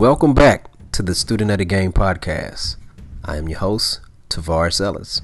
[0.00, 2.76] Welcome back to the Student of the Game podcast.
[3.22, 5.20] I am your host, Tavares Ellis.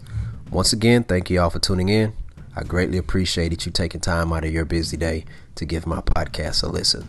[0.51, 2.13] Once again, thank you all for tuning in.
[2.55, 6.63] I greatly appreciate you taking time out of your busy day to give my podcast
[6.63, 7.09] a listen.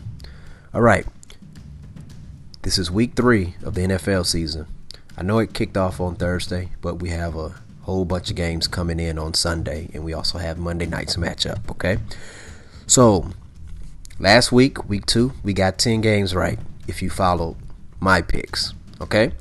[0.74, 1.06] All right,
[2.62, 4.68] this is week three of the NFL season.
[5.18, 8.70] I know it kicked off on Thursday, but we have a whole bunch of games
[8.70, 11.70] coming in on Sunday, and we also have Monday night's matchup.
[11.70, 11.98] Okay,
[12.86, 13.30] so
[14.20, 17.56] last week, week two, we got 10 games right if you followed
[18.00, 18.74] my picks.
[19.02, 19.32] Okay,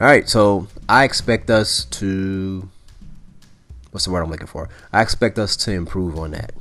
[0.00, 2.68] all right, so I expect us to.
[3.90, 4.68] What's the word I'm looking for?
[4.92, 6.52] I expect us to improve on that.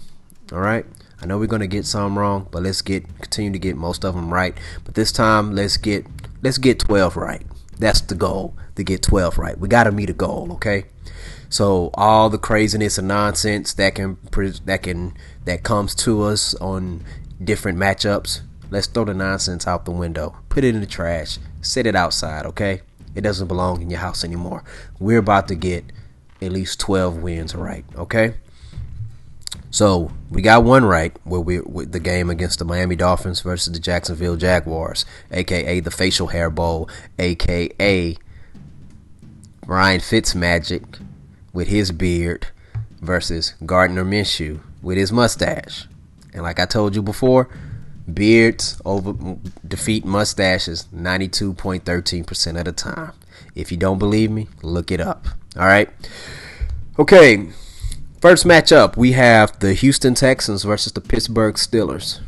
[0.51, 0.85] All right.
[1.21, 4.15] I know we're gonna get some wrong, but let's get continue to get most of
[4.15, 4.57] them right.
[4.83, 6.05] But this time, let's get
[6.41, 7.45] let's get 12 right.
[7.77, 9.57] That's the goal to get 12 right.
[9.57, 10.85] We got to meet a goal, okay?
[11.49, 14.17] So all the craziness and nonsense that can
[14.65, 15.13] that can
[15.45, 17.03] that comes to us on
[17.43, 20.35] different matchups, let's throw the nonsense out the window.
[20.49, 21.37] Put it in the trash.
[21.61, 22.81] Set it outside, okay?
[23.13, 24.63] It doesn't belong in your house anymore.
[24.99, 25.85] We're about to get
[26.41, 28.33] at least 12 wins right, okay?
[29.69, 33.71] So we got one right where we with the game against the Miami Dolphins versus
[33.71, 38.17] the Jacksonville Jaguars, aka the facial hair bowl, aka
[39.65, 41.01] Ryan Fitzmagic
[41.53, 42.47] with his beard
[43.01, 45.87] versus Gardner Minshew with his mustache.
[46.33, 47.49] And like I told you before,
[48.13, 53.13] beards over defeat mustaches 92.13% of the time.
[53.55, 55.27] If you don't believe me, look it up.
[55.57, 55.89] All right.
[56.99, 57.49] Okay,
[58.21, 62.19] First matchup, we have the Houston Texans versus the Pittsburgh Steelers.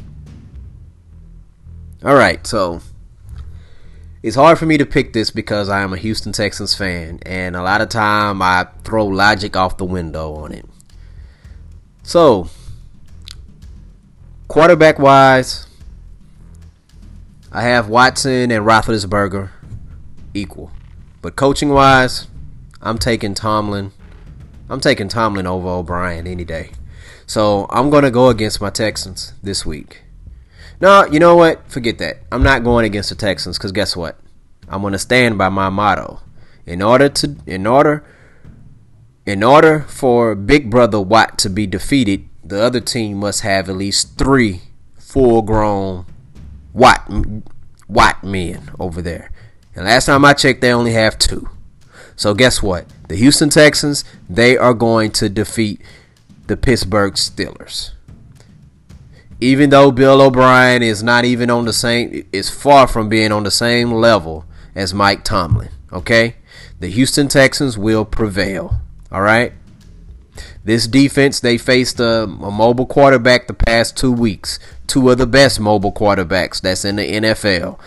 [2.03, 2.81] All right, so
[4.23, 7.55] it's hard for me to pick this because I am a Houston Texans fan, and
[7.55, 10.65] a lot of time I throw logic off the window on it.
[12.01, 12.49] So,
[14.47, 15.67] quarterback wise,
[17.53, 19.51] I have Watson and Roethlisberger
[20.33, 20.71] equal,
[21.21, 22.27] but coaching wise,
[22.81, 23.91] I'm taking Tomlin
[24.69, 26.71] I'm taking Tomlin over O'Brien any day.
[27.25, 30.01] So I'm to go against my Texans this week.
[30.81, 31.69] No, you know what?
[31.69, 32.21] Forget that.
[32.31, 34.19] I'm not going against the Texans because guess what?
[34.67, 36.21] I'm to stand by my motto.
[36.65, 38.03] In order to, in order,
[39.25, 43.75] in order for Big Brother Watt to be defeated, the other team must have at
[43.75, 44.61] least three
[44.97, 46.05] full-grown
[46.73, 47.09] Watt
[47.87, 49.31] Watt men over there.
[49.75, 51.49] And last time I checked, they only have two.
[52.15, 52.85] So guess what?
[53.07, 55.81] The Houston Texans, they are going to defeat
[56.47, 57.91] the Pittsburgh Steelers.
[59.39, 63.43] Even though Bill O'Brien is not even on the same is far from being on
[63.43, 64.45] the same level
[64.75, 66.35] as Mike Tomlin, okay?
[66.79, 68.79] The Houston Texans will prevail.
[69.11, 69.53] All right?
[70.63, 74.59] This defense, they faced a, a, mobile quarterback the past two weeks.
[74.87, 77.79] Two of the best mobile quarterbacks that's in the NFL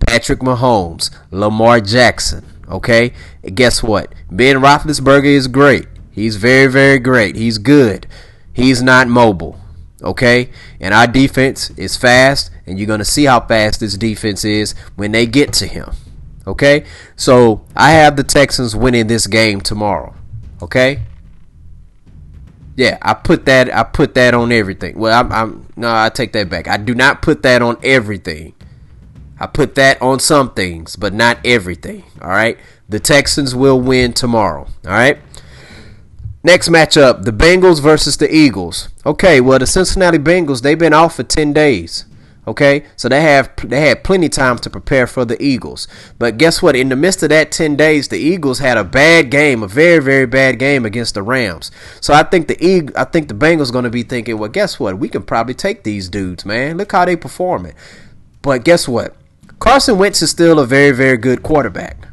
[0.00, 2.44] Patrick Mahomes, Lamar Jackson.
[2.68, 3.12] Okay?
[3.42, 4.12] And guess what?
[4.30, 5.86] Ben Roethlisberger is great.
[6.10, 7.36] He's very, very great.
[7.36, 8.06] He's good.
[8.52, 9.58] He's not mobile.
[10.02, 10.50] Okay?
[10.80, 14.74] And our defense is fast, and you're going to see how fast this defense is
[14.96, 15.90] when they get to him.
[16.46, 16.84] Okay?
[17.16, 20.14] So I have the Texans winning this game tomorrow.
[20.62, 21.02] Okay?
[22.76, 24.98] Yeah, I put that I put that on everything.
[24.98, 26.66] Well, I'm, I'm no, I take that back.
[26.66, 28.54] I do not put that on everything.
[29.38, 32.04] I put that on some things, but not everything.
[32.20, 32.58] All right.
[32.88, 34.66] The Texans will win tomorrow.
[34.84, 35.18] All right.
[36.42, 38.90] Next matchup, the Bengals versus the Eagles.
[39.06, 42.04] Okay, well the Cincinnati Bengals they've been off for ten days.
[42.46, 45.88] Okay, so they have they had plenty time to prepare for the Eagles.
[46.18, 46.76] But guess what?
[46.76, 50.02] In the midst of that ten days, the Eagles had a bad game, a very
[50.02, 51.70] very bad game against the Rams.
[52.02, 54.78] So I think the Eag- I think the Bengals going to be thinking, well, guess
[54.78, 54.98] what?
[54.98, 56.76] We can probably take these dudes, man.
[56.76, 57.74] Look how they performing.
[58.42, 59.16] But guess what?
[59.58, 62.08] Carson Wentz is still a very, very good quarterback.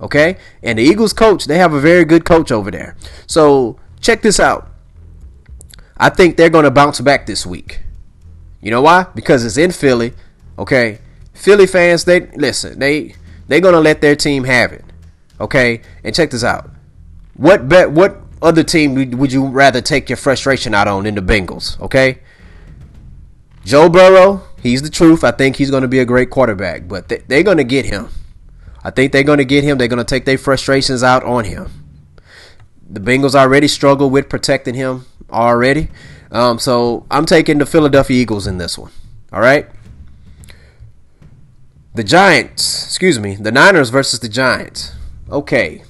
[0.00, 0.36] Okay?
[0.62, 2.96] And the Eagles coach, they have a very good coach over there.
[3.26, 4.70] So check this out.
[5.96, 7.80] I think they're going to bounce back this week.
[8.60, 9.06] You know why?
[9.14, 10.12] Because it's in Philly.
[10.58, 10.98] Okay?
[11.32, 13.14] Philly fans, they listen, they
[13.48, 14.84] they're gonna let their team have it.
[15.40, 15.80] Okay?
[16.04, 16.70] And check this out.
[17.34, 21.22] What bet what other team would you rather take your frustration out on than the
[21.22, 21.80] Bengals?
[21.80, 22.18] Okay?
[23.64, 25.22] Joe Burrow, he's the truth.
[25.24, 28.08] I think he's to be a great quarterback, but they, they're to get him.
[28.82, 29.78] I think they're to get him.
[29.78, 31.70] They're to take their frustrations out on him.
[32.88, 35.88] The Bengals already struggle with protecting him already.
[36.30, 38.92] Um, so I'm taking the Philadelphia Eagles in this one.
[39.32, 39.66] All right.
[41.94, 44.94] The Giants, excuse me, the Niners versus the Giants.
[45.28, 45.82] Okay.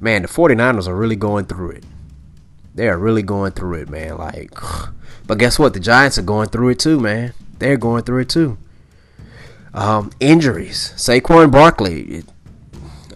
[0.00, 1.84] Man, the 49ers are really going through it.
[2.74, 4.18] They are really going through it, man.
[4.18, 4.50] Like
[5.26, 5.74] but guess what?
[5.74, 7.32] The Giants are going through it too, man.
[7.58, 8.58] They're going through it too.
[9.72, 10.92] Um, injuries.
[10.96, 12.24] Saquon Barkley, it,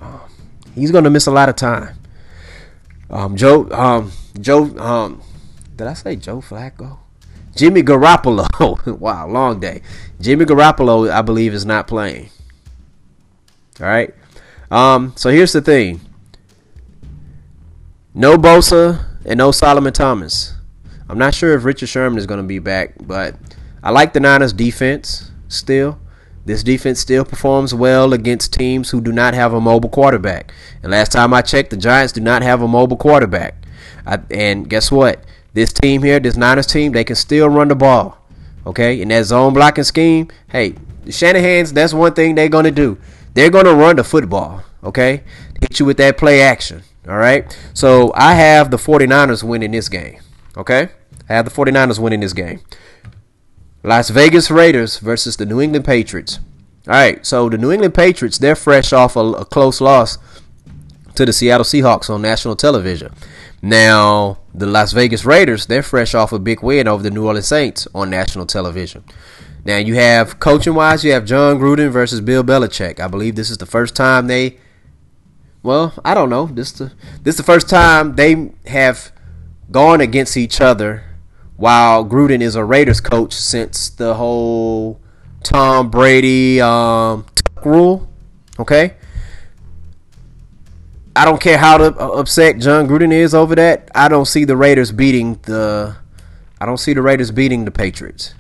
[0.01, 0.21] uh,
[0.75, 1.97] he's going to miss a lot of time.
[3.11, 5.23] Um, Joe, um, Joe, um,
[5.77, 6.99] did I say Joe Flacco?
[7.55, 8.99] Jimmy Garoppolo.
[8.99, 9.83] wow, long day.
[10.21, 12.31] Jimmy Garoppolo, I believe, is not playing.
[13.81, 14.15] All right.
[14.71, 16.01] Um, so here's the thing.
[18.13, 20.55] No Bosa and no Solomon Thomas.
[21.09, 23.37] I'm not sure if Richard Sherman is going to be back, but
[23.83, 25.99] I like the Niners defense still.
[26.47, 30.53] This defense still performs well against teams who do not have a mobile quarterback.
[30.83, 33.55] And last time I checked, the Giants do not have a mobile quarterback.
[34.07, 35.25] I, and guess what?
[35.55, 38.19] This team here, this Niners team, they can still run the ball.
[38.67, 39.01] Okay?
[39.01, 40.75] In that zone blocking scheme, hey,
[41.05, 42.99] the Shanahan's, that's one thing they're going to do.
[43.35, 44.63] They're going to run the football.
[44.83, 45.23] Okay?
[45.61, 46.83] Hit you with that play action.
[47.09, 47.57] All right?
[47.73, 50.21] So I have the 49ers winning this game.
[50.57, 50.89] Okay?
[51.29, 52.61] I have the 49ers winning this game.
[53.83, 56.41] Las Vegas Raiders versus the New England Patriots.
[56.87, 60.19] All right, so the New England Patriots, they're fresh off a, a close loss
[61.15, 63.13] to the Seattle Seahawks on national television.
[63.65, 67.47] Now, the Las Vegas Raiders, they're fresh off a big win over the New Orleans
[67.47, 69.05] Saints on national television.
[69.65, 73.01] Now, you have coaching wise, you have Jon Gruden versus Bill Belichick.
[73.01, 74.59] I believe this is the first time they,
[75.63, 76.45] well, I don't know.
[76.45, 79.11] This the this is the first time they have
[79.71, 81.03] gone against each other
[81.57, 85.01] while Gruden is a Raiders coach since the whole
[85.43, 87.25] Tom Brady um,
[87.65, 88.11] rule.
[88.59, 88.97] Okay.
[91.17, 93.91] I don't care how uh, upset Jon Gruden is over that.
[93.95, 95.97] I don't see the Raiders beating the.
[96.61, 98.35] I don't see the Raiders beating the Patriots.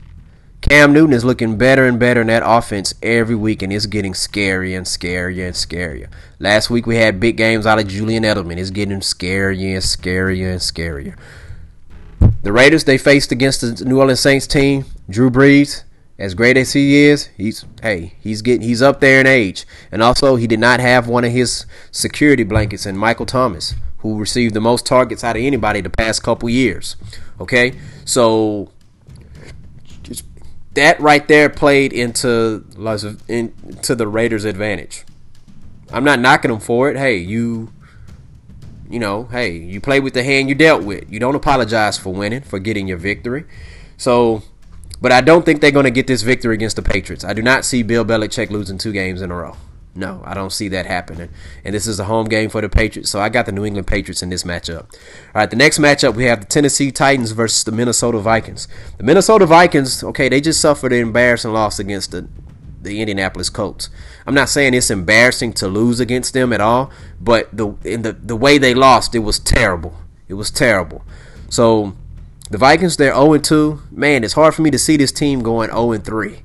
[0.60, 4.14] Cam Newton is looking better and better in that offense every week, and it's getting
[4.14, 6.08] scarier and scarier and scarier.
[6.38, 8.56] Last week we had big games out of Julian Edelman.
[8.56, 11.16] It's getting scarier and scarier and scarier.
[12.42, 15.82] The Raiders they faced against the New Orleans Saints team, Drew Brees,
[16.18, 19.66] as great as he is, he's hey, he's getting he's up there in age.
[19.90, 24.18] And also he did not have one of his security blankets in Michael Thomas, who
[24.18, 26.96] received the most targets out of anybody the past couple years.
[27.40, 27.78] Okay?
[28.04, 28.70] So
[30.02, 30.24] just
[30.74, 32.64] that right there played into
[33.28, 35.04] into the Raiders' advantage.
[35.92, 36.96] I'm not knocking them for it.
[36.96, 37.72] Hey, you
[38.88, 41.10] you know, hey, you play with the hand you dealt with.
[41.10, 43.44] You don't apologize for winning, for getting your victory.
[43.96, 44.42] So,
[45.04, 47.24] but I don't think they're going to get this victory against the Patriots.
[47.24, 49.54] I do not see Bill Belichick losing two games in a row.
[49.94, 51.28] No, I don't see that happening.
[51.62, 53.86] And this is a home game for the Patriots, so I got the New England
[53.86, 54.84] Patriots in this matchup.
[54.84, 58.66] All right, the next matchup we have the Tennessee Titans versus the Minnesota Vikings.
[58.96, 62.26] The Minnesota Vikings, okay, they just suffered an embarrassing loss against the
[62.80, 63.90] the Indianapolis Colts.
[64.26, 66.90] I'm not saying it's embarrassing to lose against them at all,
[67.20, 69.98] but the in the the way they lost, it was terrible.
[70.28, 71.04] It was terrible.
[71.50, 71.94] So
[72.50, 73.82] the Vikings, they're 0 2.
[73.90, 76.42] Man, it's hard for me to see this team going 0 3.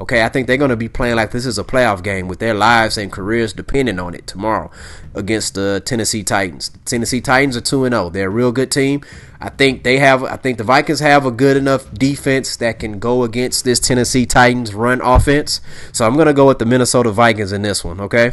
[0.00, 2.38] Okay, I think they're going to be playing like this is a playoff game with
[2.38, 4.70] their lives and careers depending on it tomorrow
[5.12, 6.68] against the Tennessee Titans.
[6.68, 8.10] The Tennessee Titans are 2 0.
[8.10, 9.02] They're a real good team.
[9.40, 13.00] I think they have I think the Vikings have a good enough defense that can
[13.00, 15.60] go against this Tennessee Titans run offense.
[15.92, 18.30] So I'm going to go with the Minnesota Vikings in this one, okay?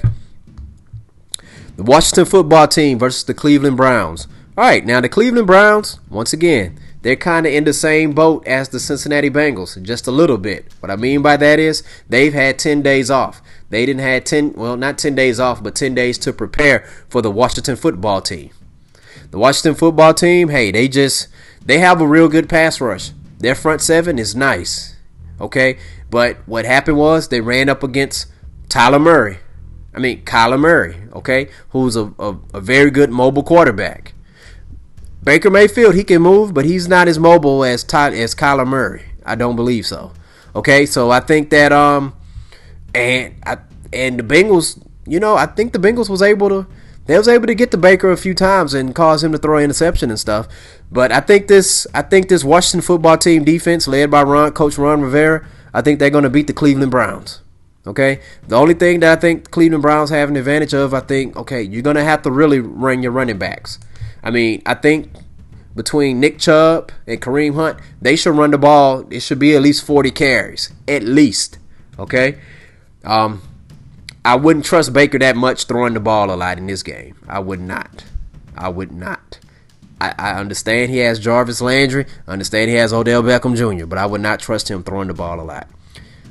[1.77, 4.27] The Washington football team versus the Cleveland Browns.
[4.55, 8.47] All right, now the Cleveland Browns, once again, they're kind of in the same boat
[8.47, 10.73] as the Cincinnati Bengals, just a little bit.
[10.79, 13.43] What I mean by that is they've had 10 days off.
[13.69, 17.21] They didn't have 10, well, not 10 days off, but 10 days to prepare for
[17.21, 18.49] the Washington football team.
[19.29, 21.27] The Washington football team, hey, they just
[21.63, 23.11] they have a real good pass rush.
[23.37, 24.95] Their front seven is nice.
[25.39, 25.77] Okay?
[26.09, 28.31] But what happened was they ran up against
[28.67, 29.37] Tyler Murray.
[29.93, 34.14] I mean, Kyler Murray, okay, who's a, a, a very good mobile quarterback.
[35.25, 39.03] Baker Mayfield, he can move, but he's not as mobile as Ty, as Kyler Murray.
[39.25, 40.13] I don't believe so.
[40.55, 42.15] Okay, so I think that um,
[42.93, 43.57] and I
[43.91, 46.67] and the Bengals, you know, I think the Bengals was able to
[47.07, 49.59] they was able to get to Baker a few times and cause him to throw
[49.59, 50.47] interception and stuff.
[50.91, 54.77] But I think this I think this Washington football team defense led by Ron Coach
[54.77, 57.41] Ron Rivera, I think they're going to beat the Cleveland Browns.
[57.87, 61.35] Okay, the only thing that I think Cleveland Browns have an advantage of, I think,
[61.37, 63.77] okay, you're going to have to really run your running backs.
[64.25, 65.11] I mean, I think
[65.75, 69.05] between Nick Chubb and Kareem Hunt, they should run the ball.
[69.11, 71.59] It should be at least 40 carries, at least.
[71.99, 72.39] Okay.
[73.03, 73.41] Um,
[74.25, 77.15] I wouldn't trust Baker that much throwing the ball a lot in this game.
[77.27, 78.03] I would not.
[78.57, 79.39] I would not.
[80.01, 82.07] I, I understand he has Jarvis Landry.
[82.27, 85.13] I understand he has Odell Beckham Jr., but I would not trust him throwing the
[85.13, 85.69] ball a lot.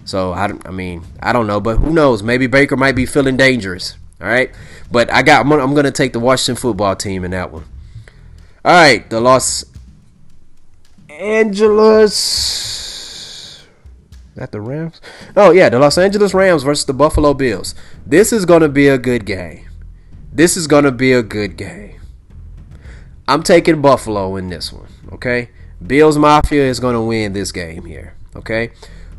[0.05, 2.23] So I, I mean, I don't know, but who knows?
[2.23, 3.97] Maybe Baker might be feeling dangerous.
[4.21, 4.55] All right,
[4.91, 5.45] but I got.
[5.45, 7.65] I'm going to take the Washington football team in that one.
[8.65, 9.65] All right, the Los
[11.11, 12.65] Angeles
[14.35, 15.01] that the Rams?
[15.37, 17.75] Oh yeah, the Los Angeles Rams versus the Buffalo Bills.
[18.07, 19.69] This is gonna be a good game.
[20.33, 22.01] This is gonna be a good game.
[23.29, 24.89] I'm taking Buffalo in this one.
[25.13, 25.51] Okay,
[25.85, 28.15] Bills Mafia is gonna win this game here.
[28.35, 28.71] Okay,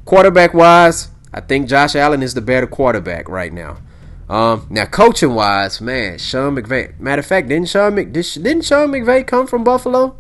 [0.04, 3.78] quarterback wise, I think Josh Allen is the better quarterback right now.
[4.28, 7.00] Um, now coaching wise, man, Sean McVay.
[7.00, 10.18] Matter of fact, didn't Sean Mc, didn't Sean McVay come from Buffalo?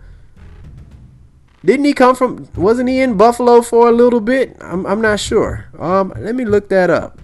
[1.63, 2.47] Didn't he come from?
[2.55, 4.55] Wasn't he in Buffalo for a little bit?
[4.61, 5.65] I'm I'm not sure.
[5.79, 7.19] Um, let me look that up.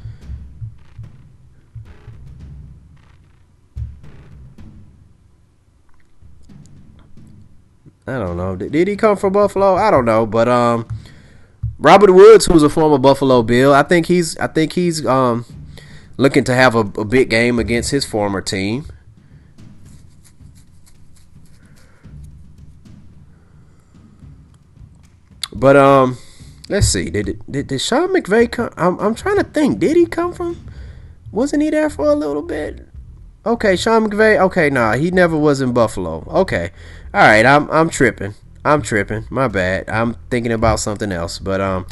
[8.08, 8.56] I don't know.
[8.56, 9.76] Did, did he come from Buffalo?
[9.76, 10.88] I don't know, but um,
[11.78, 15.46] Robert Woods, who's a former Buffalo Bill, I think he's I think he's um
[16.22, 18.86] looking to have a, a big game against his former team.
[25.52, 26.18] But um,
[26.70, 27.10] let's see.
[27.10, 28.70] Did did, did Sean McVay come?
[28.78, 29.80] I'm I'm trying to think.
[29.80, 30.64] Did he come from?
[31.32, 32.88] Wasn't he there for a little bit?
[33.44, 34.40] Okay, Sean McVay.
[34.40, 36.24] Okay, nah, he never was in Buffalo.
[36.28, 36.70] Okay,
[37.14, 37.46] all right.
[37.46, 38.36] I'm I'm tripping.
[38.64, 39.26] I'm tripping.
[39.32, 39.90] My bad.
[39.90, 41.40] I'm thinking about something else.
[41.40, 41.88] But um,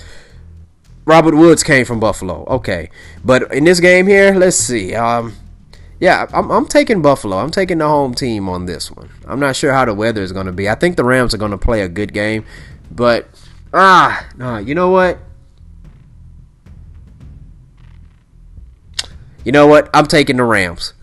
[1.10, 2.46] Robert Woods came from Buffalo.
[2.48, 2.90] Okay,
[3.26, 4.94] but in this game here, let's see.
[4.96, 5.36] Um,
[6.00, 7.38] yeah, I'm, I'm taking Buffalo.
[7.38, 9.10] I'm taking the home team on this one.
[9.26, 10.70] I'm not sure how the weather is going to be.
[10.70, 12.46] I think the Rams are going to play a good game,
[12.92, 13.28] but
[13.74, 15.20] Ah, no, you know what?
[19.46, 19.90] You know what?
[19.94, 20.94] I'm taking the Rams.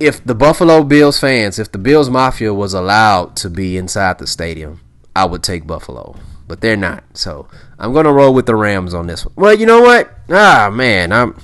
[0.00, 4.26] If the Buffalo Bills fans, if the Bills Mafia was allowed to be inside the
[4.26, 4.80] stadium,
[5.14, 6.16] I would take Buffalo.
[6.50, 7.04] But they're not.
[7.14, 7.46] So
[7.78, 9.32] I'm gonna roll with the Rams on this one.
[9.36, 10.12] Well, you know what?
[10.28, 11.40] Ah man, I'm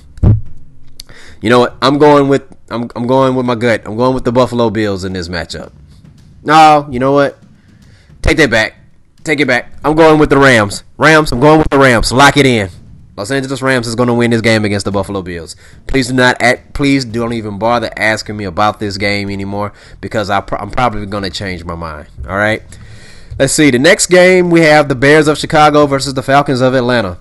[1.39, 1.77] you know what?
[1.81, 3.83] I'm going with I'm I'm going with my gut.
[3.85, 5.71] I'm going with the Buffalo Bills in this matchup.
[6.43, 7.39] No, you know what?
[8.21, 8.75] Take that back.
[9.23, 9.71] Take it back.
[9.81, 10.83] I'm going with the Rams.
[10.97, 11.31] Rams.
[11.31, 12.11] I'm going with the Rams.
[12.11, 12.69] Lock it in.
[13.15, 15.55] Los Angeles Rams is going to win this game against the Buffalo Bills.
[15.87, 19.71] Please do not act, please don't even bother asking me about this game anymore
[20.01, 22.09] because I am probably going to change my mind.
[22.27, 22.61] All right.
[23.39, 23.69] Let's see.
[23.71, 27.19] The next game we have the Bears of Chicago versus the Falcons of Atlanta.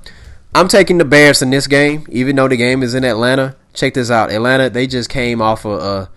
[0.54, 3.56] I'm taking the Bears in this game, even though the game is in Atlanta.
[3.74, 4.32] Check this out.
[4.32, 6.10] Atlanta, they just came off a, a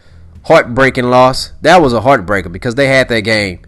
[0.46, 1.52] heartbreaking loss.
[1.62, 3.60] That was a heartbreaker because they had that game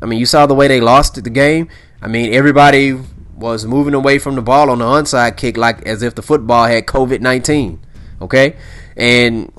[0.00, 1.68] I mean, you saw the way they lost the game.
[2.02, 2.98] I mean, everybody
[3.34, 6.66] was moving away from the ball on the onside kick like as if the football
[6.66, 7.80] had COVID 19.
[8.20, 8.56] Okay?
[8.96, 9.52] And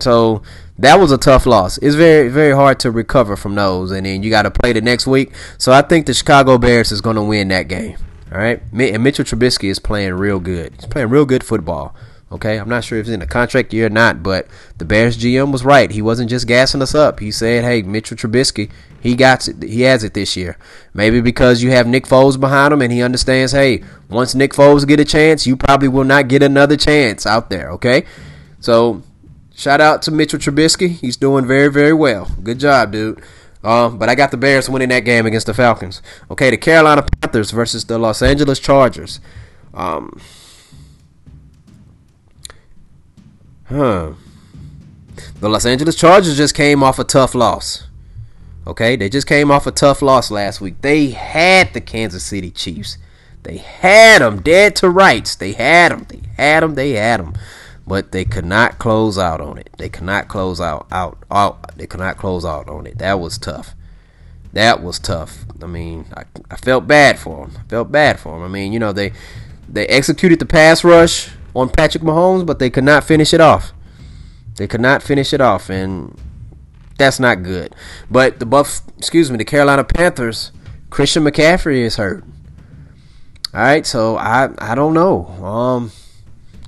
[0.00, 0.42] so
[0.78, 1.78] that was a tough loss.
[1.78, 3.90] It's very, very hard to recover from those.
[3.90, 5.32] And then you got to play the next week.
[5.58, 7.96] So I think the Chicago Bears is going to win that game.
[8.32, 8.60] All right?
[8.72, 10.74] And Mitchell Trubisky is playing real good.
[10.74, 11.94] He's playing real good football.
[12.32, 15.16] Okay, I'm not sure if he's in a contract year or not, but the Bears
[15.16, 15.88] GM was right.
[15.88, 17.20] He wasn't just gassing us up.
[17.20, 19.62] He said, "Hey, Mitchell Trubisky, he got it.
[19.62, 20.56] He has it this year.
[20.94, 23.52] Maybe because you have Nick Foles behind him, and he understands.
[23.52, 27.50] Hey, once Nick Foles get a chance, you probably will not get another chance out
[27.50, 27.70] there.
[27.72, 28.04] Okay,
[28.58, 29.02] so
[29.54, 30.90] shout out to Mitchell Trubisky.
[30.90, 32.30] He's doing very, very well.
[32.42, 33.22] Good job, dude.
[33.62, 36.02] Um, but I got the Bears winning that game against the Falcons.
[36.30, 39.20] Okay, the Carolina Panthers versus the Los Angeles Chargers.
[39.72, 40.20] Um,
[43.68, 44.12] Huh.
[45.40, 47.86] The Los Angeles Chargers just came off a tough loss.
[48.66, 50.80] Okay, they just came off a tough loss last week.
[50.80, 52.98] They had the Kansas City Chiefs.
[53.42, 55.34] They had them dead to rights.
[55.34, 56.06] They had them.
[56.08, 56.74] They had them.
[56.74, 57.34] They had them.
[57.86, 59.70] But they could not close out on it.
[59.76, 61.76] They could not close out out out.
[61.76, 62.98] They could not close out on it.
[62.98, 63.74] That was tough.
[64.54, 65.44] That was tough.
[65.62, 67.56] I mean, I, I felt bad for them.
[67.58, 68.42] I felt bad for them.
[68.44, 69.12] I mean, you know, they
[69.68, 73.72] they executed the pass rush on Patrick Mahomes, but they could not finish it off.
[74.56, 76.16] They could not finish it off, and
[76.98, 77.74] that's not good.
[78.10, 80.52] But the Buff, excuse me, the Carolina Panthers,
[80.90, 82.24] Christian McCaffrey is hurt.
[83.52, 85.26] All right, so I I don't know.
[85.44, 85.92] Um,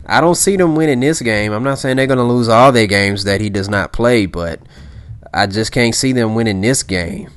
[0.09, 1.53] I don't see them winning this game.
[1.53, 4.27] I'm not saying they're going to lose all their games that he does not play,
[4.27, 4.61] but
[5.35, 7.31] I just can't see them winning this game.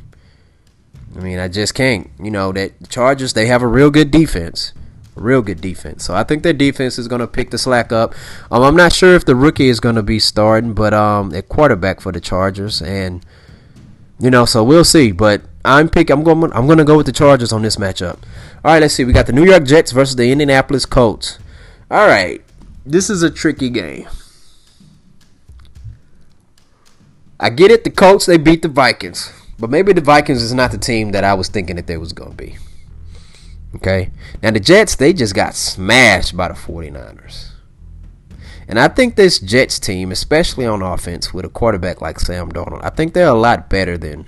[1.15, 2.09] I mean, I just can't.
[2.21, 4.73] You know that Chargers they have a real good defense.
[5.15, 6.05] Real good defense.
[6.05, 8.13] So I think their defense is going to pick the slack up.
[8.51, 11.49] Um, I'm not sure if the rookie is going to be starting, but um, at
[11.49, 13.25] quarterback for the Chargers, and
[14.19, 15.11] you know, so we'll see.
[15.11, 16.09] But I'm pick.
[16.09, 16.53] I'm going.
[16.53, 18.19] I'm going to go with the Chargers on this matchup.
[18.63, 19.03] All right, let's see.
[19.03, 21.39] We got the New York Jets versus the Indianapolis Colts.
[21.91, 22.41] All right,
[22.89, 24.07] this is a tricky game.
[27.39, 27.83] I get it.
[27.83, 31.23] The Colts they beat the Vikings, but maybe the Vikings is not the team that
[31.23, 32.57] I was thinking that they was going to be.
[33.75, 34.11] Okay.
[34.41, 37.51] Now the Jets, they just got smashed by the 49ers.
[38.67, 42.83] And I think this Jets team, especially on offense with a quarterback like Sam Darnold,
[42.83, 44.27] I think they're a lot better than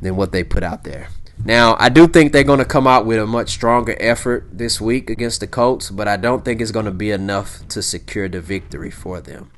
[0.00, 1.08] than what they put out there.
[1.42, 4.80] Now, I do think they're going to come out with a much stronger effort this
[4.80, 8.28] week against the Colts, but I don't think it's going to be enough to secure
[8.28, 9.50] the victory for them.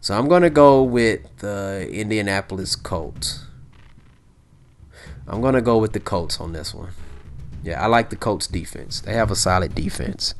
[0.00, 3.44] So I'm going to go with the Indianapolis Colts.
[5.26, 6.90] I'm going to go with the Colts on this one.
[7.66, 9.00] Yeah, I like the Colts defense.
[9.00, 10.34] They have a solid defense.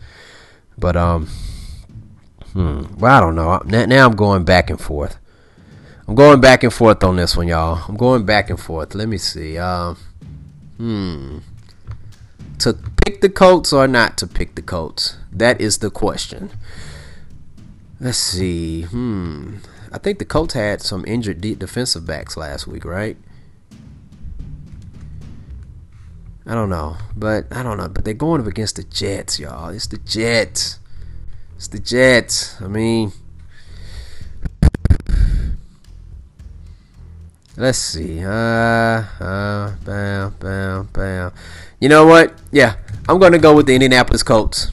[0.78, 1.26] But um
[2.52, 3.60] hmm, well, I don't know.
[3.64, 5.18] Now I'm going back and forth.
[6.06, 7.82] I'm going back and forth on this one, y'all.
[7.88, 8.94] I'm going back and forth.
[8.94, 9.58] Let me see.
[9.58, 9.96] Um
[10.76, 11.38] hmm.
[12.58, 12.72] To
[13.04, 15.16] pick the Colts or not to pick the Colts?
[15.30, 16.50] That is the question.
[18.00, 18.82] Let's see.
[18.82, 19.56] Hmm.
[19.92, 23.16] I think the Colts had some injured defensive backs last week, right?
[26.46, 27.88] I don't know, but I don't know.
[27.88, 29.70] But they're going up against the Jets, y'all.
[29.70, 30.78] It's the Jets.
[31.56, 32.60] It's the Jets.
[32.62, 33.12] I mean,
[37.56, 38.24] let's see.
[38.24, 41.32] Uh, uh, bam, bam, bam.
[41.80, 42.34] You know what?
[42.52, 42.76] Yeah,
[43.08, 44.72] I'm gonna go with the Indianapolis Colts.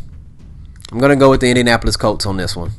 [0.91, 2.71] I'm gonna go with the Indianapolis Colts on this one.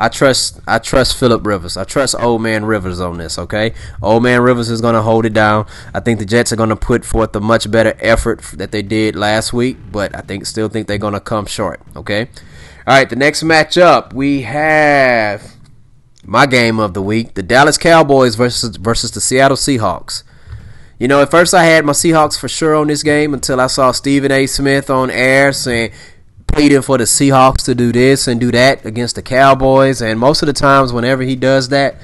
[0.00, 1.76] I trust I trust Philip Rivers.
[1.76, 3.74] I trust Old Man Rivers on this, okay?
[4.00, 5.66] Old Man Rivers is going to hold it down.
[5.92, 8.82] I think the Jets are going to put forth a much better effort that they
[8.82, 12.28] did last week, but I think still think they're going to come short, okay?
[12.86, 15.57] All right, the next matchup we have
[16.28, 20.22] my game of the week, the Dallas Cowboys versus versus the Seattle Seahawks.
[20.98, 23.66] You know, at first I had my Seahawks for sure on this game until I
[23.66, 24.46] saw Stephen A.
[24.46, 25.92] Smith on air saying
[26.46, 30.02] pleading for the Seahawks to do this and do that against the Cowboys.
[30.02, 31.96] And most of the times, whenever he does that,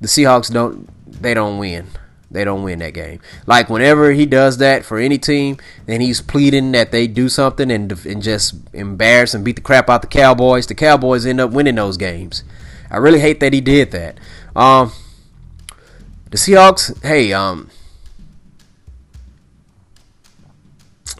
[0.00, 0.88] the Seahawks don't
[1.20, 1.88] they don't win.
[2.30, 3.18] They don't win that game.
[3.44, 7.72] Like whenever he does that for any team, then he's pleading that they do something
[7.72, 10.68] and and just embarrass and beat the crap out the Cowboys.
[10.68, 12.44] The Cowboys end up winning those games.
[12.90, 14.18] I really hate that he did that.
[14.54, 14.92] Um,
[16.30, 17.70] the Seahawks, hey, um,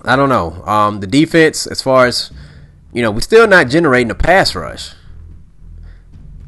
[0.04, 0.62] I don't know.
[0.64, 2.30] Um, the defense, as far as
[2.92, 4.92] you know, we're still not generating a pass rush.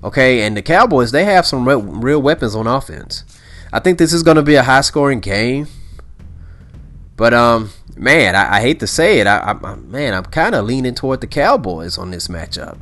[0.05, 3.25] Okay, and the Cowboys, they have some real, weapons on offense.
[3.73, 5.67] I think this is going to be a high scoring game.
[7.17, 10.67] But um, man, I, I hate to say it, I, I man, I'm kind of
[10.67, 12.79] leaning toward the Cowboys on this matchup.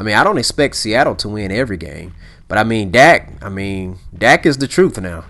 [0.00, 2.14] I mean, I don't expect Seattle to win every game,
[2.48, 3.34] but I mean, Dak.
[3.42, 5.26] I mean, Dak is the truth now.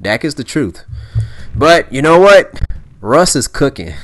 [0.00, 0.84] Dak is the truth.
[1.52, 2.62] But you know what?
[3.00, 3.94] Russ is cooking.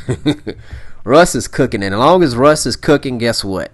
[1.04, 3.70] Russ is cooking, and as long as Russ is cooking, guess what?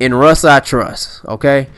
[0.00, 1.24] In Russ, I trust.
[1.26, 1.68] Okay,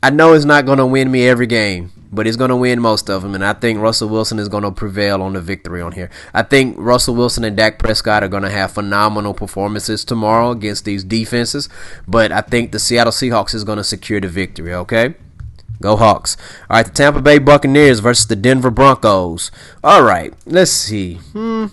[0.00, 3.22] I know it's not gonna win me every game, but he's gonna win most of
[3.22, 6.10] them, and I think Russell Wilson is gonna prevail on the victory on here.
[6.34, 11.04] I think Russell Wilson and Dak Prescott are gonna have phenomenal performances tomorrow against these
[11.04, 11.68] defenses,
[12.08, 14.74] but I think the Seattle Seahawks is gonna secure the victory.
[14.74, 15.14] Okay.
[15.80, 16.36] Go Hawks.
[16.68, 19.50] All right, the Tampa Bay Buccaneers versus the Denver Broncos.
[19.82, 21.14] All right, let's see.
[21.32, 21.66] Hmm,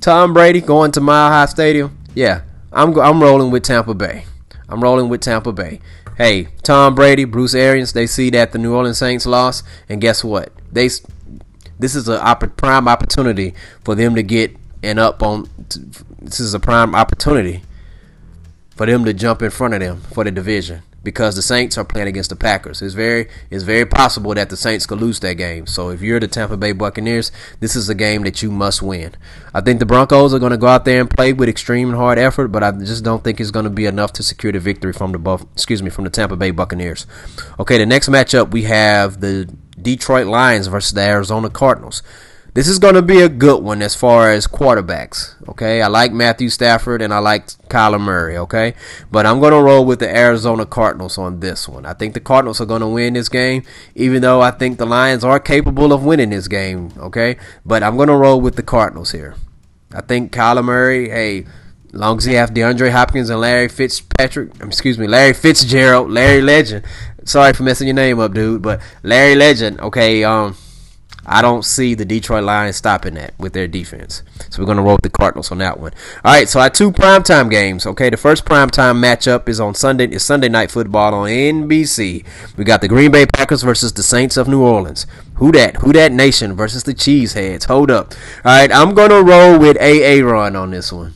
[0.00, 1.96] Tom Brady going to Mile High Stadium.
[2.14, 4.24] Yeah, I'm I'm rolling with Tampa Bay.
[4.68, 5.80] I'm rolling with Tampa Bay.
[6.20, 10.22] Hey, Tom Brady, Bruce Arians, they see that the New Orleans Saints lost, and guess
[10.22, 10.52] what?
[10.70, 10.90] They
[11.78, 13.54] this is a prime opportunity
[13.84, 15.48] for them to get and up on.
[16.20, 17.62] This is a prime opportunity
[18.76, 21.84] for them to jump in front of them for the division because the Saints are
[21.84, 22.82] playing against the Packers.
[22.82, 25.66] It's very it's very possible that the Saints could lose that game.
[25.66, 29.16] So if you're the Tampa Bay Buccaneers, this is a game that you must win.
[29.54, 31.96] I think the Broncos are going to go out there and play with extreme and
[31.96, 34.60] hard effort, but I just don't think it's going to be enough to secure the
[34.60, 37.06] victory from the Buff, excuse me from the Tampa Bay Buccaneers.
[37.58, 39.48] Okay, the next matchup we have the
[39.80, 42.02] Detroit Lions versus the Arizona Cardinals.
[42.52, 45.36] This is going to be a good one as far as quarterbacks.
[45.48, 48.36] Okay, I like Matthew Stafford and I like Kyler Murray.
[48.38, 48.74] Okay,
[49.08, 51.86] but I'm going to roll with the Arizona Cardinals on this one.
[51.86, 53.62] I think the Cardinals are going to win this game,
[53.94, 56.90] even though I think the Lions are capable of winning this game.
[56.98, 59.36] Okay, but I'm going to roll with the Cardinals here.
[59.94, 61.46] I think Kyler Murray, hey,
[61.92, 66.84] long as he have DeAndre Hopkins and Larry Fitzpatrick, excuse me, Larry Fitzgerald, Larry Legend.
[67.24, 69.80] Sorry for messing your name up, dude, but Larry Legend.
[69.80, 70.56] Okay, um
[71.26, 74.22] I don't see the Detroit Lions stopping that with their defense.
[74.48, 75.92] So we're going to roll with the Cardinals on that one.
[76.24, 77.86] All right, so our two primetime games.
[77.86, 80.06] Okay, the first primetime matchup is on Sunday.
[80.06, 82.24] It's Sunday night football on NBC.
[82.56, 85.06] We got the Green Bay Packers versus the Saints of New Orleans.
[85.34, 85.76] Who that?
[85.76, 87.64] Who that nation versus the Cheeseheads?
[87.64, 88.12] Hold up.
[88.44, 91.14] All right, I'm going to roll with Aaron on this one.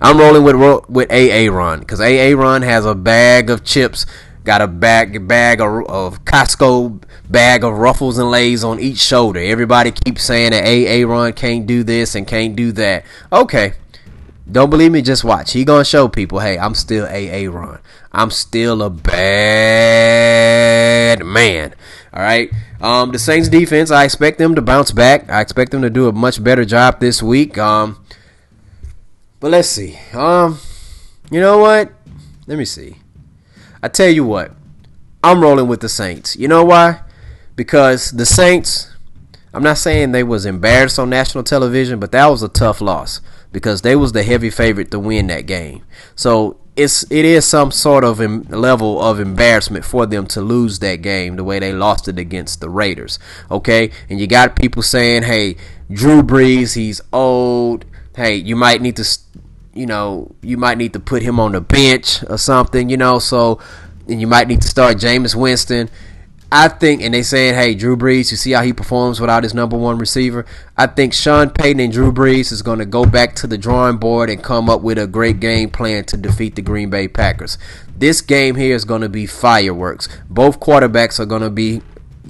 [0.00, 4.04] I'm rolling with with Aaron because Aaron has a bag of chips
[4.44, 9.40] got a bag bag of, of Costco bag of ruffles and lays on each shoulder.
[9.40, 13.04] Everybody keeps saying that Aaron can't do this and can't do that.
[13.32, 13.74] Okay.
[14.50, 15.02] Don't believe me?
[15.02, 15.52] Just watch.
[15.52, 17.78] He gonna show people, hey, I'm still Aaron.
[18.10, 19.22] I'm still a bad
[21.24, 21.74] man.
[22.12, 22.50] All right.
[22.80, 25.30] Um, the Saints defense, I expect them to bounce back.
[25.30, 27.56] I expect them to do a much better job this week.
[27.56, 28.04] Um,
[29.40, 29.98] but let's see.
[30.12, 30.58] Um,
[31.30, 31.92] you know what?
[32.46, 32.96] Let me see.
[33.82, 34.52] I tell you what.
[35.24, 36.36] I'm rolling with the Saints.
[36.36, 37.00] You know why?
[37.54, 38.90] Because the Saints,
[39.54, 43.20] I'm not saying they was embarrassed on national television, but that was a tough loss
[43.52, 45.84] because they was the heavy favorite to win that game.
[46.16, 48.18] So it's it is some sort of
[48.50, 52.60] level of embarrassment for them to lose that game the way they lost it against
[52.60, 53.18] the Raiders.
[53.50, 55.56] Okay, and you got people saying, "Hey,
[55.90, 57.84] Drew Brees, he's old.
[58.16, 59.18] Hey, you might need to,
[59.74, 62.88] you know, you might need to put him on the bench or something.
[62.88, 63.58] You know, so
[64.08, 65.90] and you might need to start Jameis Winston."
[66.54, 69.54] I think, and they saying, hey, Drew Brees, you see how he performs without his
[69.54, 70.44] number one receiver.
[70.76, 73.96] I think Sean Payton and Drew Brees is going to go back to the drawing
[73.96, 77.56] board and come up with a great game plan to defeat the Green Bay Packers.
[77.96, 80.10] This game here is going to be fireworks.
[80.28, 81.80] Both quarterbacks are going to be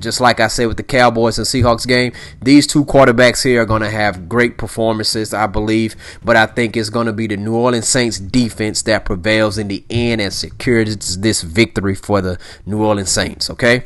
[0.02, 3.66] just like I said with the Cowboys and Seahawks game, these two quarterbacks here are
[3.66, 5.96] going to have great performances, I believe.
[6.22, 9.68] But I think it's going to be the New Orleans Saints defense that prevails in
[9.68, 13.48] the end and secures this victory for the New Orleans Saints.
[13.50, 13.84] Okay.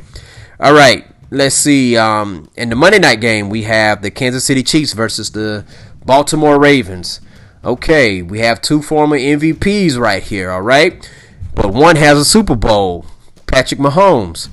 [0.59, 1.99] All right, let's see.
[1.99, 5.67] Um, in the Monday night game, we have the Kansas City Chiefs versus the
[6.07, 7.21] Baltimore Ravens.
[7.63, 10.51] Okay, we have two former MVPs right here.
[10.51, 11.11] All right,
[11.55, 13.05] but one has a Super Bowl.
[13.47, 14.49] Patrick Mahomes.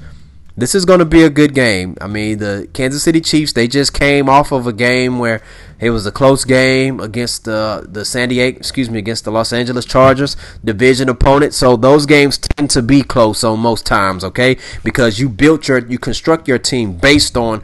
[0.55, 1.97] This is going to be a good game.
[1.99, 5.41] I mean, the Kansas City Chiefs, they just came off of a game where
[5.79, 9.51] it was a close game against the the San Diego, excuse me, against the Los
[9.51, 11.55] Angeles Chargers, division opponent.
[11.55, 14.57] So those games tend to be close on most times, okay?
[14.83, 17.63] Because you built your you construct your team based on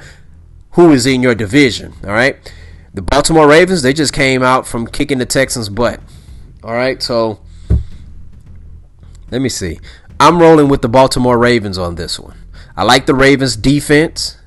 [0.72, 2.38] who is in your division, all right?
[2.94, 6.00] The Baltimore Ravens, they just came out from kicking the Texans' butt.
[6.64, 7.02] All right?
[7.02, 7.40] So
[9.32, 9.80] let me see.
[10.20, 12.38] I'm rolling with the Baltimore Ravens on this one.
[12.80, 14.38] I like the Ravens defense.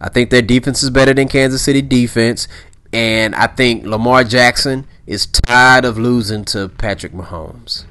[0.00, 2.48] I think their defense is better than Kansas City defense.
[2.94, 7.84] And I think Lamar Jackson is tired of losing to Patrick Mahomes.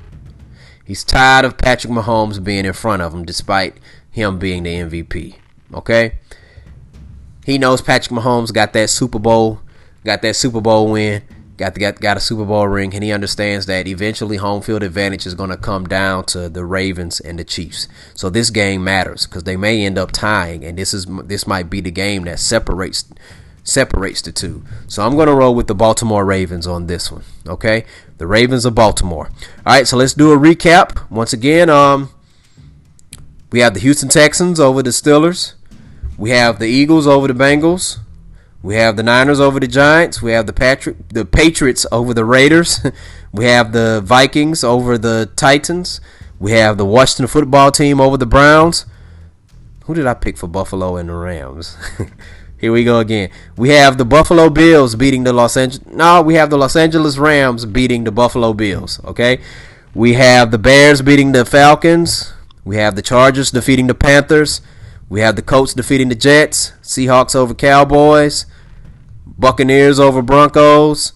[0.83, 3.75] He's tired of Patrick Mahomes being in front of him despite
[4.09, 5.35] him being the MVP.
[5.75, 6.15] Okay?
[7.45, 9.61] He knows Patrick Mahomes got that Super Bowl,
[10.03, 11.21] got that Super Bowl win
[11.57, 15.25] got got got a Super Bowl ring, and he understands that eventually home field advantage
[15.25, 17.87] is going to come down to the Ravens and the Chiefs.
[18.13, 21.69] So this game matters because they may end up tying, and this is this might
[21.69, 23.05] be the game that separates
[23.63, 24.63] separates the two.
[24.87, 27.23] So I'm going to roll with the Baltimore Ravens on this one.
[27.47, 27.85] Okay,
[28.17, 29.29] the Ravens of Baltimore.
[29.65, 31.69] All right, so let's do a recap once again.
[31.69, 32.11] Um,
[33.51, 35.53] we have the Houston Texans over the Steelers.
[36.17, 37.99] We have the Eagles over the Bengals.
[38.65, 40.23] We have the Niners over the Giants.
[40.23, 42.79] We have the Patri- the Patriots over the Raiders.
[43.31, 46.01] we have the Vikings over the Titans.
[46.39, 48.87] We have the Washington football team over the Browns.
[49.83, 51.77] Who did I pick for Buffalo and the Rams?
[52.59, 53.29] Here we go again.
[53.55, 55.85] We have the Buffalo Bills beating the Los Angeles.
[55.85, 58.99] No, we have the Los Angeles Rams beating the Buffalo Bills.
[59.05, 59.41] Okay.
[59.93, 62.33] We have the Bears beating the Falcons.
[62.63, 64.61] We have the Chargers defeating the Panthers.
[65.07, 66.73] We have the Colts defeating the Jets.
[66.81, 68.47] Seahawks over Cowboys.
[69.37, 71.13] Buccaneers over Broncos,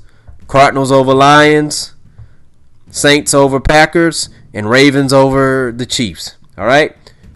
[0.47, 1.93] Cardinals over Lions,
[2.91, 6.35] Saints over Packers, and Ravens over the Chiefs.
[6.57, 6.95] All right?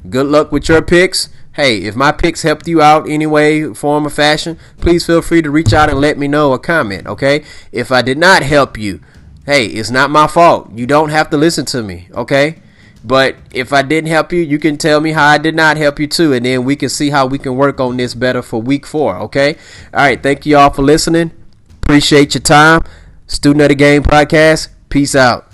[0.10, 1.30] Good luck with your picks.
[1.54, 5.44] Hey, if my picks helped you out any way, form, or fashion, please feel free
[5.44, 7.44] to reach out and let me know or comment, okay?
[7.72, 9.02] If I did not help you,
[9.46, 10.72] hey, it's not my fault.
[10.74, 12.63] You don't have to listen to me, okay?
[13.04, 16.00] But if I didn't help you, you can tell me how I did not help
[16.00, 18.62] you too, and then we can see how we can work on this better for
[18.62, 19.18] week four.
[19.18, 19.56] Okay.
[19.94, 20.22] All right.
[20.22, 21.32] Thank you all for listening.
[21.84, 22.82] Appreciate your time.
[23.28, 24.70] Student of the Game podcast.
[24.90, 25.53] Peace out.